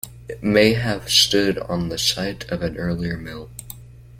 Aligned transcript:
It 0.27 0.41
may 0.41 0.73
have 0.73 1.11
stood 1.11 1.59
on 1.59 1.89
the 1.89 1.99
site 1.99 2.49
of 2.49 2.63
an 2.63 2.75
earlier 2.75 3.17
mill. 3.17 3.51